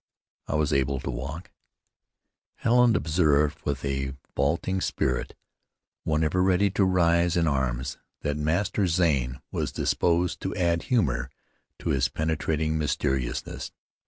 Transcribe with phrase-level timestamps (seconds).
[0.47, 1.51] "I was able to walk."
[2.55, 5.35] Helen observed, with a vaulting spirit,
[6.05, 11.29] one ever ready to rise in arms, that Master Zane was disposed to add humor
[11.77, 13.71] to his penetrating mysteriousness.